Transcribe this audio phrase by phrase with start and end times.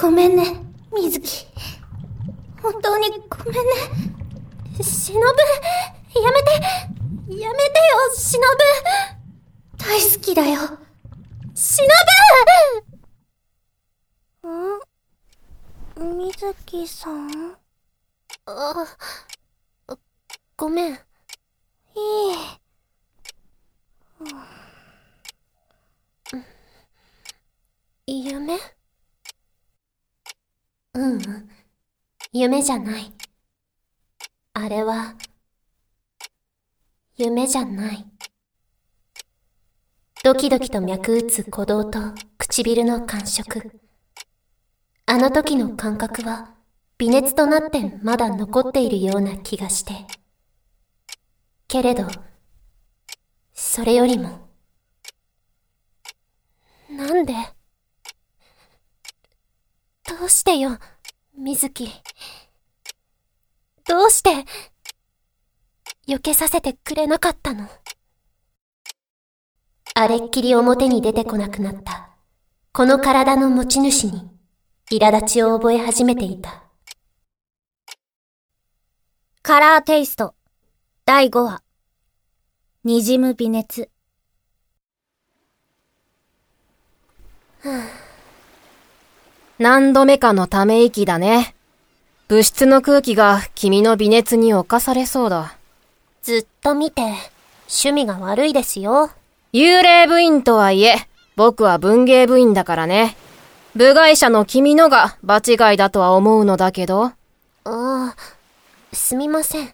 [0.00, 0.44] ごめんね、
[0.92, 1.46] 水木。
[2.60, 4.82] 本当にごめんね。
[4.82, 5.26] しのぶ、
[6.20, 6.50] やめて、
[7.40, 8.42] やめてよ、しの
[9.76, 9.78] ぶ。
[9.78, 10.60] 大好きだよ。
[11.54, 11.88] しの
[14.42, 16.18] ぶん？
[16.18, 17.56] 水木さん？
[18.46, 18.86] あ、
[20.56, 20.94] ごめん。
[20.94, 20.98] い
[28.06, 28.24] い。
[28.26, 28.58] 夢
[30.94, 31.50] ううん、
[32.32, 33.12] 夢じゃない。
[34.52, 35.16] あれは、
[37.16, 38.06] 夢じゃない。
[40.22, 42.00] ドキドキと脈打つ鼓動と
[42.38, 43.80] 唇の感触。
[45.06, 46.54] あの時の感覚は
[46.98, 49.92] 微熱となってまだ残っているような気がして。
[51.68, 52.06] けれど、
[53.52, 54.48] それよりも、
[56.88, 57.34] なんで？
[60.20, 60.78] どうしてよ、
[61.36, 61.90] 水木。
[63.84, 64.30] どうして、
[66.06, 67.68] 避けさせてくれなかったの？
[69.94, 72.10] あれっきり表に出てこなくなった、
[72.72, 74.30] この体の持ち主に、
[74.88, 76.62] 苛立ちを覚え始めていた。
[79.42, 80.36] カラーテイスト、
[81.04, 81.60] 第5話、
[82.84, 83.90] 滲む微熱。
[89.58, 91.54] 何度目かのため息だね。
[92.26, 95.56] 物質の空気が君の微熱に侵されそうだ。
[96.22, 97.02] ずっと見て、
[97.68, 99.10] 趣味が悪いですよ。
[99.52, 103.16] 幽霊部員とはいえ、僕は文芸部員だからね。
[103.76, 107.04] 部外者の君のが場違いだとは思うのだけど。
[107.04, 107.14] あ
[107.64, 108.16] あ、
[108.92, 109.72] すみません。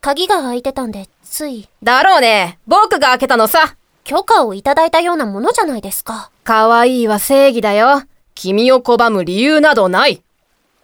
[0.00, 1.68] 鍵が開いてたんで、つい。
[1.82, 2.58] だろうね。
[2.66, 3.76] 僕が開けたのさ。
[4.04, 6.30] 許可をいただいたようなものじゃないですか。
[6.44, 8.02] 可愛いは正義だよ。
[8.34, 10.22] 君を拒む理由などない。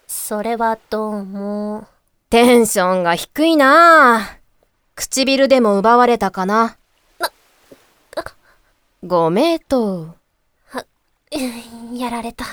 [0.07, 1.87] それはどうも。
[2.29, 4.37] テンションが低いな
[4.95, 6.77] 唇でも奪われたかな。
[7.19, 7.31] な、
[9.03, 10.15] ご名答。
[10.67, 10.85] は、
[11.93, 12.45] やられた。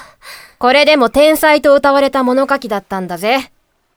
[0.58, 3.50] これでも天才と歌われた物書きだったんだぜ。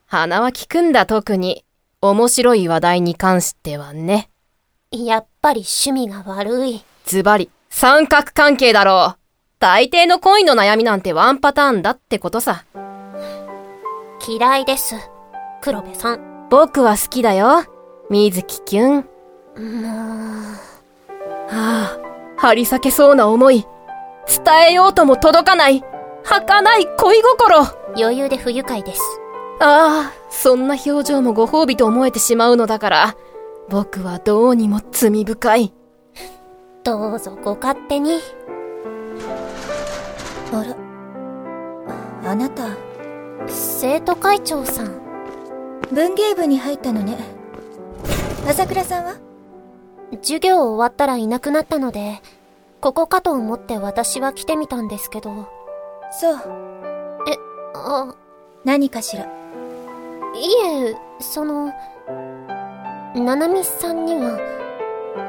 [0.08, 1.64] 鼻は利くんだ特に。
[2.02, 4.30] 面白い話題に関してはね。
[4.92, 6.84] やっぱり趣味が悪い。
[7.06, 9.19] ズバリ、三角関係だろう。
[9.60, 12.64] 大抵の恋の悩みなんてワンパターンだってことさ。
[14.26, 14.96] 嫌いです。
[15.62, 16.48] 黒部さん。
[16.50, 17.66] 僕は好きだよ。
[18.10, 18.94] 水木きゅん。
[18.96, 19.06] もう。
[21.50, 22.00] はあ、
[22.38, 23.66] 張り裂けそうな思い。
[24.28, 25.84] 伝えようとも届かない。
[26.24, 27.58] 儚い恋心。
[27.98, 29.02] 余裕で不愉快です。
[29.60, 33.16] ああ、そんな表情もご褒美と思えてしまうのだから、
[33.68, 35.74] 僕はどうにも罪深い。
[36.86, 38.22] どうぞご勝手に。
[40.52, 42.70] あら、あなた、
[43.48, 45.00] 生徒会長さん。
[45.92, 47.18] 文芸部に入ったのね。
[48.48, 49.16] 朝倉さんは？
[50.22, 52.22] 授業終わったらいなくなったので、
[52.82, 55.48] ここかと思って私は来てみたんですけど。
[56.12, 56.38] そう。
[57.28, 57.38] え、
[57.76, 58.16] あ。
[58.66, 59.26] 何かしら？
[59.26, 59.28] い
[60.88, 61.72] え、その、
[63.16, 64.40] ななみさんには、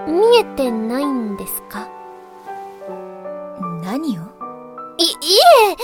[0.06, 1.88] 見えてないんですか？
[3.82, 4.22] 何を？
[5.00, 5.06] い、い
[5.72, 5.76] え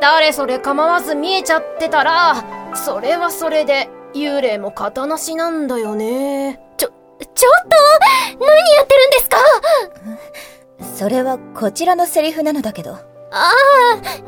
[0.00, 2.44] 誰それ構わず見えちゃってたら、
[2.74, 6.60] それはそれで、幽霊も型なしなんだよね。
[6.76, 7.68] ちょ、ちょっ
[8.38, 9.36] と何やってるんですか？
[10.96, 12.92] それはこちらのセリフなのだけど。
[12.92, 13.02] あ
[13.32, 13.52] あ、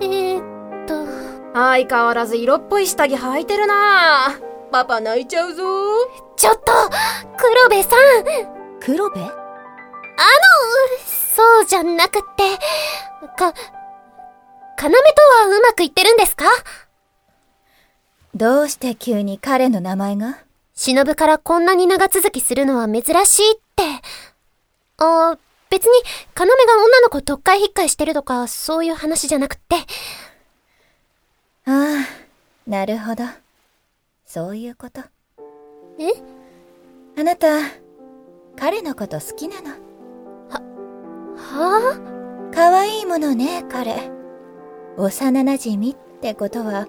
[0.01, 1.07] えー、っと。
[1.55, 4.39] 相変わらず色っぽい下着履いてるな
[4.71, 5.65] パパ泣いちゃうぞ。
[6.37, 6.73] ちょっと
[7.37, 8.25] 黒部さん
[8.81, 9.21] 黒部？
[9.21, 9.31] あの、
[11.07, 12.45] そうじゃなくって、
[13.35, 13.55] か、
[14.81, 16.45] 要とはうまくいってるんですか？
[18.35, 20.39] どうして急に彼の名前が？
[20.75, 23.83] 忍からこんなに長続きするのは珍しいって。
[24.99, 25.37] あ、
[25.71, 26.03] 別に、
[26.37, 26.53] 要が
[26.85, 29.77] 女の子特会引っかいしてるとか、そういう話じゃなくって。
[31.67, 32.07] ああ、
[32.67, 33.25] なるほど。
[34.25, 35.03] そういうこと。
[35.99, 36.13] え？
[37.19, 37.49] あなた、
[38.57, 39.71] 彼のこと好きなの？
[40.51, 40.61] は
[42.15, 42.18] あ？
[42.55, 44.11] 可愛いものね、彼。
[44.97, 46.87] 幼馴染ってことは、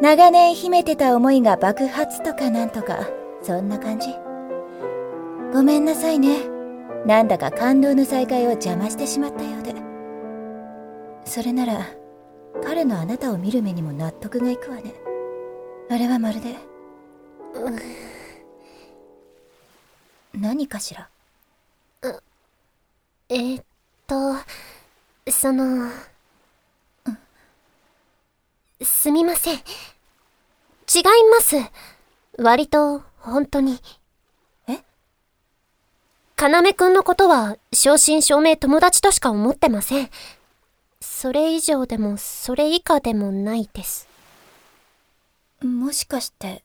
[0.00, 3.08] 長年秘めてた思いが爆発とかなんとか、
[3.42, 4.14] そんな感じ。
[5.52, 6.48] ごめんなさいね。
[7.06, 9.74] なんだか感動の再会を邪魔してしまったようで。
[11.24, 11.86] それなら、
[12.64, 14.94] 彼のあなたを見る目にも納得がいくわね。
[15.90, 16.56] あれはまるで。
[20.34, 21.08] 何かしら？
[23.28, 23.64] えー、っ
[24.06, 24.34] と、
[25.30, 25.90] その、
[28.82, 29.54] すみません。
[29.54, 29.62] 違い
[31.30, 31.56] ます。
[32.36, 33.80] 割と、本当に。
[34.68, 34.80] え？
[36.36, 36.92] かなめくん。
[36.92, 40.10] のことは、正真正銘友達としか思ってません。
[41.00, 44.06] それ以上でも、それ以下でもないです。
[45.62, 46.62] もしかして、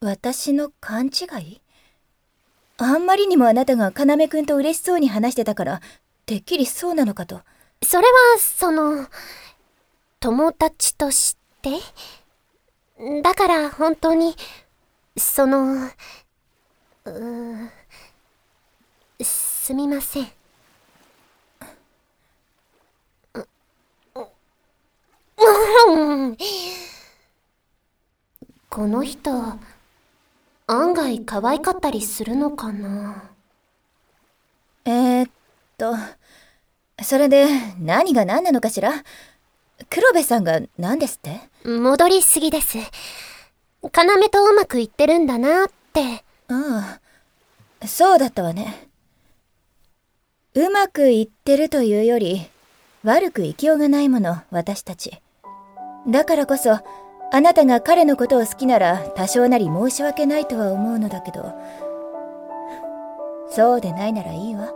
[0.00, 1.60] 私の勘違い
[2.78, 3.06] あん。
[3.06, 4.46] まりにもあなたが要くん。
[4.46, 5.80] と嬉しそうに話してたから、
[6.26, 7.42] てっきりそうなのかと。
[7.82, 9.08] それは、その、
[10.20, 11.70] 友達として、
[13.22, 14.36] だから本当に、
[15.16, 17.68] その、うー
[19.20, 20.28] すみません。
[28.70, 29.30] この人、
[30.66, 33.30] 案外可愛かったりするのかな？
[34.84, 35.30] えー、っ
[35.76, 35.94] と、
[37.08, 37.46] それで
[37.80, 38.92] 何が何なのかしら？
[39.88, 41.40] 黒部さんが何ですって？
[41.66, 42.76] 戻りすぎです。
[43.82, 43.90] 要
[44.28, 46.22] とうまくいってるんだなって。
[46.48, 47.00] あ
[47.80, 48.88] あ、そうだったわね。
[50.54, 52.46] うまくいってるというより、
[53.04, 55.18] 悪く生きようがないもの、私たち。
[56.06, 61.54] だからこそ、あなたが彼のことを好きなら多少なり申し訳ないとは思うのだけど、
[63.50, 64.74] そうでないならいいわ。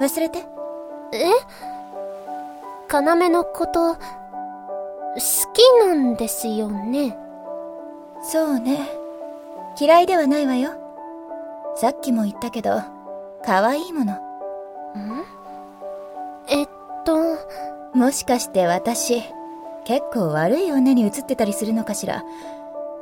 [0.00, 0.46] 忘れて。
[1.12, 1.30] え？
[2.90, 3.98] 要のこと、好
[5.52, 7.16] きなんですよね？
[8.22, 8.88] そうね。
[9.78, 10.70] 嫌いではないわよ。
[11.76, 12.80] さっきも言ったけど、
[13.44, 14.12] 可愛いもの。
[14.12, 14.16] ん？
[16.48, 16.68] えっ
[17.04, 17.16] と。
[17.94, 19.22] もしかして私、
[19.84, 22.24] 結構悪い女に映ってたりするのかしら？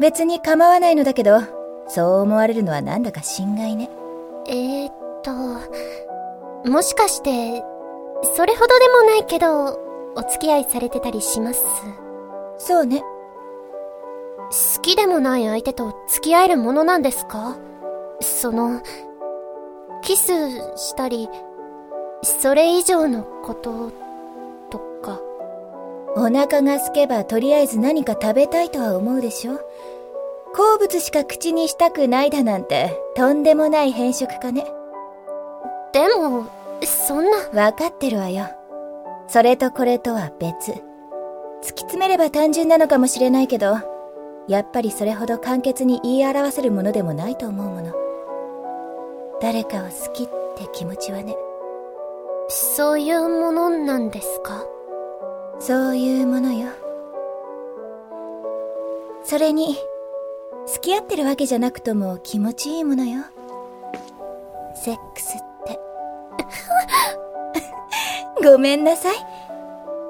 [0.00, 1.40] 別に構わないのだけど、
[1.88, 3.90] そう思われるのはなんだか心外ね。
[4.46, 4.92] えー、っ
[5.22, 5.32] と、
[6.68, 7.62] もしかして、
[8.24, 9.78] それほどでもないけど、
[10.16, 11.64] お付き合いされてたりします？
[12.58, 13.02] そうね。
[14.50, 17.56] 好きでもない相手と付き合えるものなんですか？
[18.20, 18.80] その、
[20.02, 20.32] キス
[20.76, 21.28] したり、
[22.22, 23.90] それ以上のこと
[24.70, 25.20] とか。
[26.16, 29.58] お腹が空けばとりあえず何か食べたいとは思うでしょ？
[30.54, 34.64] 好物しか口にしたくないだなんてとんでもない変色かね。
[35.92, 36.46] でも、
[36.86, 37.64] そんな。
[37.66, 38.46] わかってるわよ。
[39.26, 40.72] それとこれとは別。
[40.72, 40.74] 突
[41.62, 43.76] き詰めれば単純なのかもしれないけど、
[44.48, 47.94] やっぱりそれほど簡潔に言い表せるものでもないと思うもの。
[49.40, 51.34] 誰かを好きって気持ちはね。
[52.48, 54.66] そういうものなんですか？
[55.58, 56.68] そういうものよ。
[59.22, 59.78] それに、
[60.66, 63.22] 付き合ってるわけじゃなくとも気持ちいいものよ。
[64.74, 65.53] セックスって。
[68.42, 69.16] ごめんなさい。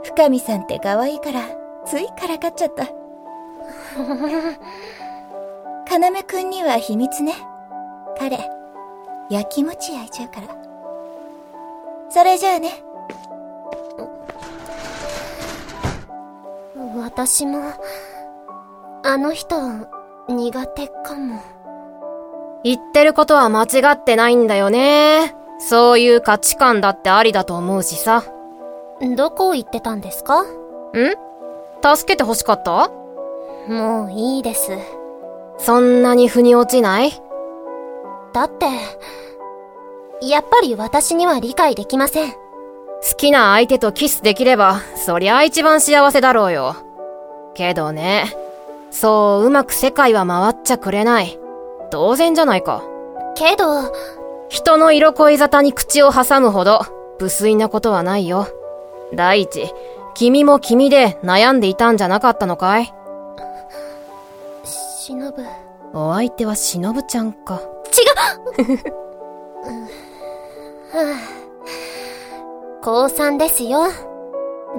[0.03, 1.41] 深見さんって可愛いから、
[1.85, 2.85] ついからかっちゃった。
[5.95, 7.35] 要くんには秘密ね。
[8.19, 8.51] 彼、
[9.31, 10.49] やきもち焼いちゃうから。
[12.09, 12.71] それじゃあね。
[16.97, 17.73] 私も、
[19.03, 19.57] あの人、
[20.29, 21.43] 苦手かも。
[22.63, 25.35] 言ってることは間違ってないんだよね。
[25.59, 28.25] そういう価値観だってありだと思うしさ。
[29.17, 30.43] どこ行ってたんですか？
[30.43, 30.47] ん？
[31.97, 32.91] 助けて欲しかった？
[33.69, 34.71] もういいです。
[35.59, 37.13] そんなに腑に落ちない？
[38.33, 38.67] だって、
[40.27, 42.33] やっぱり私には理解できません。
[42.33, 42.39] 好
[43.17, 46.77] きな相手とキスできれば、そりゃ一番幸せだろうよ。
[47.55, 48.35] けどね、
[48.91, 51.39] そううまく世界は回っちゃくれない。
[51.91, 52.83] 当然じゃないか。
[53.35, 53.93] けど、
[54.49, 56.81] 人の色恋沙汰に口を挟むほど、
[57.21, 58.47] 無粋なことはないよ。
[59.13, 59.73] 第一、
[60.15, 62.93] 君も君で悩んでいたんじゃなかったのかい？
[64.65, 65.45] 忍ぶ。
[65.93, 67.55] お相手は忍ちゃんか。
[67.55, 68.79] 違う
[72.83, 73.89] 高3ですよ。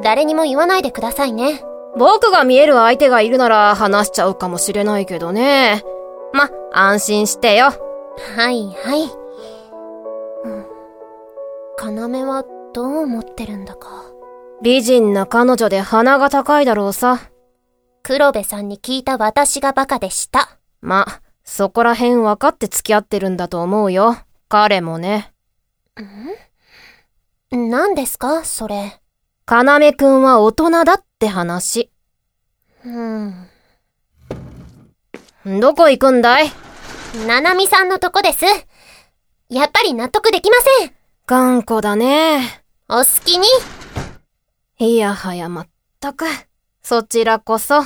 [0.04, 1.64] 誰にも言わないでくださいね。
[1.98, 5.84] 僕が見える相手がいるなら話しちゃうかもしれないけどね。
[6.34, 7.72] ま、安心してよ。
[8.36, 9.10] はいはい。
[12.06, 12.18] うん。
[12.18, 12.44] 要は
[12.74, 14.06] どう思ってるんだか。
[14.62, 17.20] 美人な彼女で鼻が高いだろうさ。
[18.04, 20.58] 黒部さんに聞いた私がバカでした。
[20.82, 24.18] ま、そこら辺分かって付き合ってるんだと思うよ。
[24.48, 25.34] 彼もね。
[27.56, 29.00] ん何ですかそれ。
[29.46, 31.92] かなめくんは大人だって話。
[32.84, 33.48] うん。
[35.60, 36.52] どこ行くんだい
[37.28, 38.46] ななみさんのとこです。
[39.50, 40.95] やっぱり納得できません。
[41.28, 42.64] 頑固だね。
[42.88, 43.48] お好きに。
[44.78, 45.68] いやはやまっ
[46.00, 46.26] たく。
[46.84, 47.84] そちらこそ、お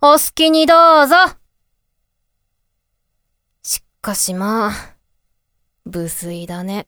[0.00, 1.14] 好きにどうぞ。
[3.62, 4.72] しかしまあ、
[5.86, 6.86] 無粋だね。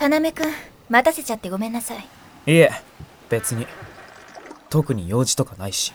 [0.00, 0.52] 要くん、
[0.88, 2.06] 待たせちゃってごめんなさい。
[2.46, 2.70] いえ、
[3.28, 3.66] 別に。
[4.70, 5.92] 特に用事とかないし。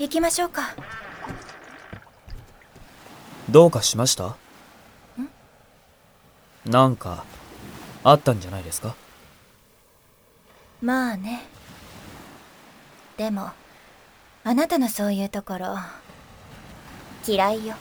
[0.00, 0.74] 行きましょうか。
[3.50, 4.26] どうかしました？
[4.26, 4.36] ん？
[6.64, 7.24] なんか、
[8.02, 8.96] あったんじゃないですか？
[10.82, 11.44] まあね。
[13.16, 13.50] でも、
[14.44, 15.76] あなたのそういうところ、
[17.26, 17.76] 嫌いよ。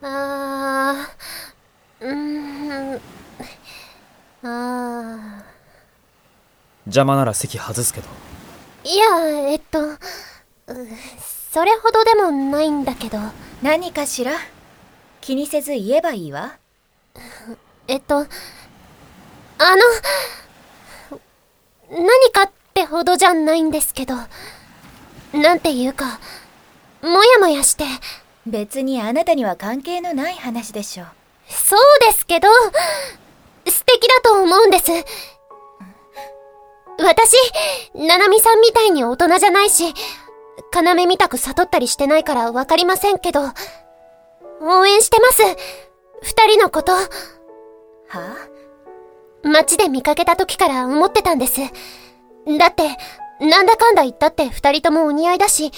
[0.00, 2.14] あー、うー
[2.96, 3.00] ん、
[4.44, 5.44] あ
[6.98, 8.08] 邪魔なら席外すけど。
[8.84, 8.88] ー。
[8.88, 9.98] いや、えっと、う
[11.52, 13.18] それほどでもないんだけど、
[13.62, 14.32] 何かしら？
[15.20, 16.58] 気にせず言えばいいわ。
[17.86, 18.28] えっと、あの、
[21.90, 24.14] 何かってほどじゃないんですけど、
[25.32, 26.18] なんていうか、
[27.02, 27.84] もやもやして、
[28.46, 31.06] 別にあなたには関係のない話でしょう。
[31.48, 32.48] そうですけど、
[33.66, 34.90] 素敵だと思うんです。
[36.98, 37.36] 私、
[37.94, 39.94] ななみさんみたいに大人じゃないし、
[40.74, 43.40] 要みたく悟ったりしてないからわかりませんけど、
[44.60, 45.42] 応援してます。
[46.22, 47.00] 二人のこと、は
[49.44, 51.60] 街で見かけた時から思ってたんです。
[52.58, 52.96] だって、
[53.40, 55.70] なんだかんだ言ったって二人ともお似合いだし、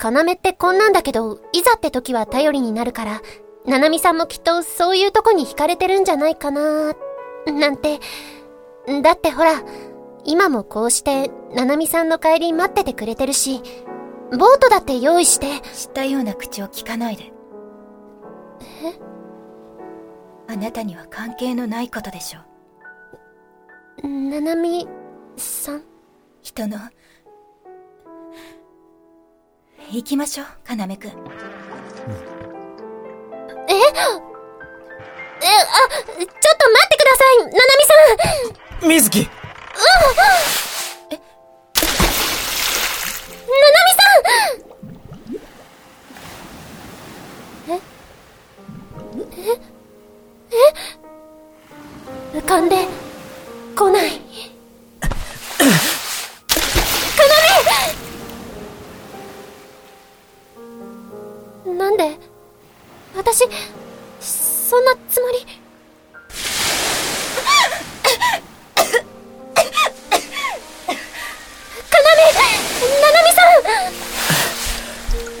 [0.00, 3.22] 要ってこんなんだけど、いざって時は頼りになるから、
[3.66, 6.94] ななみさんもきっとそういうとこに惹かれてるんじゃないかな
[7.46, 8.00] なんて。
[9.02, 9.62] だってほら、
[10.30, 13.62] 今もこうして、ななみさんの帰り待っててくれてるし、
[14.30, 17.32] ボートだって用意して、知ったような口を聞かないで。
[18.84, 18.92] え？
[20.52, 22.40] あなたには関係のないことでしょ
[24.04, 24.06] う。
[24.06, 24.86] ななみ
[25.38, 25.82] さん？
[26.42, 26.76] 人の。
[29.90, 30.86] 行きましょう、要くん。
[30.86, 30.90] え？
[30.90, 30.92] え、
[35.38, 37.84] あ、ちょっと待ってくださいななみ
[38.82, 39.30] さん水木
[40.00, 40.34] あ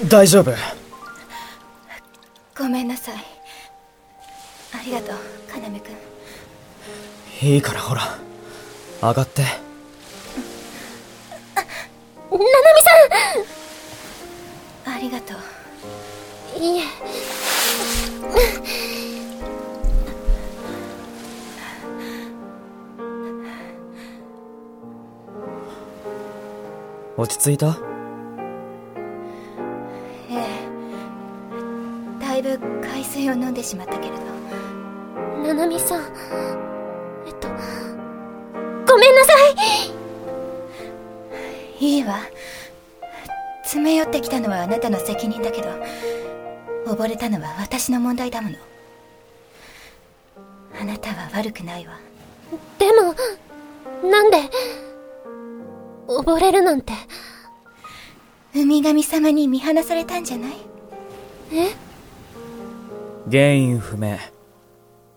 [0.08, 0.52] 大丈夫？
[2.56, 3.14] ごめんなさい。
[4.74, 5.16] ありがとう、
[5.54, 5.90] 要く
[7.44, 7.48] ん。
[7.48, 8.18] いいからほら。
[9.02, 9.42] 上がって。
[9.42, 9.48] な
[12.38, 12.40] なみ
[12.82, 12.90] さ
[14.86, 15.34] ありがと
[16.56, 16.58] う。
[16.58, 16.84] んいいえ
[27.16, 27.87] 落ち着いた？
[32.38, 34.22] いぶ海水を飲んでしまったけれど。
[35.42, 36.02] ななみさん
[37.26, 39.32] えっとごめんなさ
[41.80, 42.20] いいいわ。
[43.62, 45.68] 詰め寄ってきたのはあなたの責任だけど、
[46.86, 48.56] 溺れたのは私の問題だもの。
[50.80, 51.98] あなたは悪くないわ。
[52.78, 53.14] でも
[54.10, 54.38] なんで
[56.08, 56.92] 溺れるなんて
[58.54, 60.52] 海神様に見放されたんじゃない？
[61.52, 61.87] え？
[63.30, 64.18] 原因不明。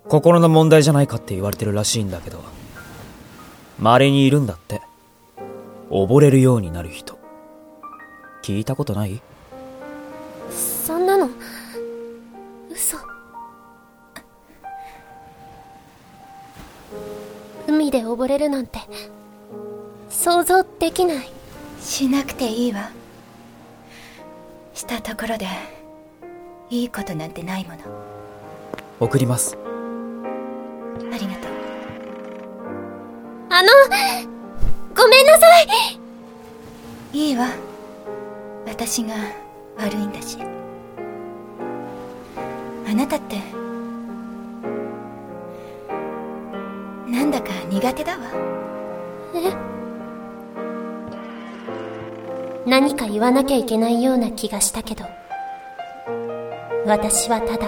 [0.07, 2.39] 心の問題じゃないかって言われてるらしいんだけど。
[3.79, 4.81] 稀にいるんだって。
[5.89, 7.19] 溺れるようになる人。
[8.43, 9.21] 聞いたことない？
[10.49, 11.29] そんなの
[12.71, 12.97] 嘘
[17.67, 18.79] 海で溺れるなんて
[20.09, 21.29] 想像できない
[21.79, 22.89] しなくていいわ。
[24.73, 25.45] したところで、
[26.71, 27.79] いいことなんてないもの。
[28.99, 29.57] 送ります。
[29.57, 31.51] ありがとう。
[33.49, 33.67] あの
[34.95, 35.45] ごめんなさ
[37.13, 37.49] いいいわ。
[38.65, 39.13] 私が
[39.77, 40.37] 悪いんだし。
[42.89, 43.35] あなたって、
[47.69, 48.25] 苦手だわ
[49.33, 49.53] え？
[52.69, 55.05] 何か言わなきゃいけないような気がしたけど
[56.85, 57.67] 私はただ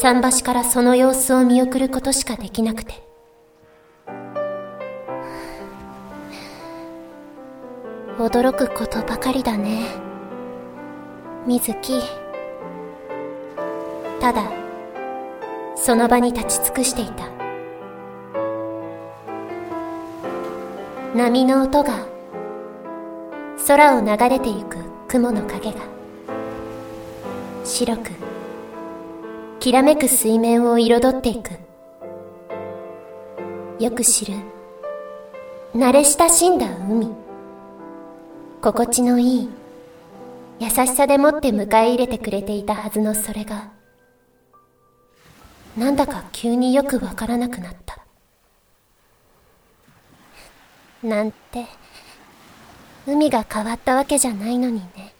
[0.00, 2.94] 桟橋からその様子を見送ることしかできなくて。
[8.18, 9.86] 驚くことばかりだね。
[11.46, 12.00] 水木。
[14.20, 14.42] ただ
[15.74, 17.28] その場に立ち尽くしていた。
[21.14, 22.06] 波の音が
[23.66, 24.76] 空を流れてゆく
[25.08, 25.99] 雲の影が。
[27.70, 28.10] 白く
[29.60, 31.52] きらめく水面を彩っていく。
[33.78, 34.34] よく知る
[35.74, 37.14] 慣れ親しんだ海。
[38.60, 39.48] 心地のいい
[40.58, 43.70] 優しさでもって迎え入れてくれていたはずのそれが
[45.76, 48.00] なんだか急によくわからなくなった。
[51.04, 51.66] なんて
[53.06, 55.14] 海が変わったわけじゃないのにね。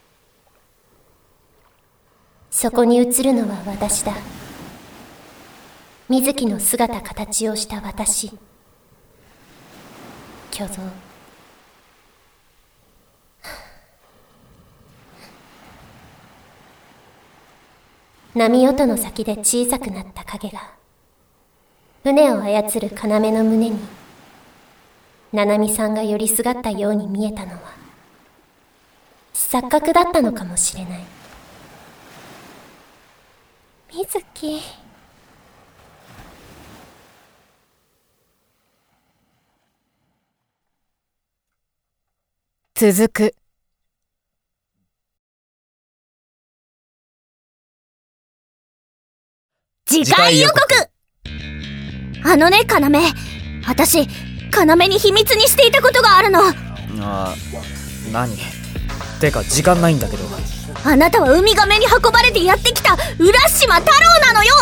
[2.50, 4.12] そこに映るのは私だ。
[6.08, 8.32] 水木の姿形をした私。
[10.50, 10.82] 虚像。
[18.34, 20.72] 波音の先で小さくなった影が
[22.04, 23.78] 船を操る要の胸に
[25.32, 27.60] 七海さんが寄りすがったように見えたのは
[29.34, 31.19] 錯覚だったのかもしれない。
[33.92, 34.62] 水木
[42.74, 43.34] 続く
[49.86, 50.60] 次回予告
[52.22, 53.00] あのね、要。
[53.66, 54.06] 私、
[54.52, 56.40] 要に秘密にしていたことがあるの。
[56.40, 56.52] あ
[57.00, 57.34] あ
[58.12, 58.36] 何？
[59.20, 60.24] てか時間ないんだけど。
[60.82, 64.54] あなたはウミガメに運ばれてやってきた浦島太郎なのよ。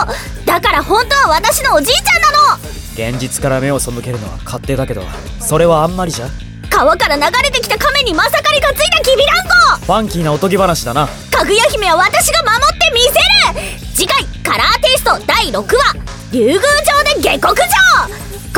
[0.45, 2.59] だから本当は私のおじいちゃんなの。
[2.95, 5.05] 現実から目を背けるのは勝手だけど
[5.41, 6.29] それはあんまりじゃ。
[6.71, 11.09] 川から流れてきた亀にまさかりがついたきびだんこファンキーなおとぎ話だな。
[11.31, 13.89] かぐや姫は私が守ってみせる。
[13.95, 15.95] 次回カラーテイスト第6話。
[16.33, 17.65] 竜宮城で下克上。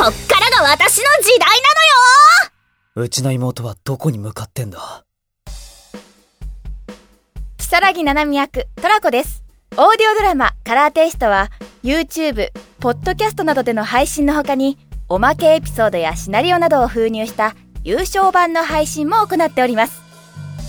[0.03, 1.55] こっからが私の時代な
[2.95, 3.03] のよ。
[3.03, 5.05] うちの妹はどこに向かってんだ
[7.71, 9.45] 如月七海役トラコです。
[9.71, 11.49] オーディオドラマカラーテイストは
[11.83, 12.49] YouTube、
[12.81, 20.01] ポッドキャストなどでの配信の他におまけエピソードやシナリオなどを封入した有償版の配信も行っております。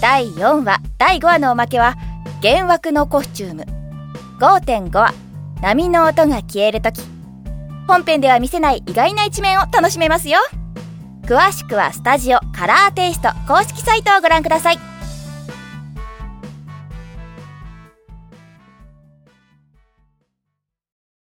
[0.01, 1.97] 第4話第5話のおまけは
[2.41, 3.67] 幻惑のコスチューム。
[4.39, 5.13] 5.5話
[5.61, 7.03] 波の音が消える時。
[7.89, 10.39] 本編では見せない意外な一面を楽しめますよ。
[11.23, 14.92] 詳しくはスタジオカラーテイスト公式サイトをご覧ください。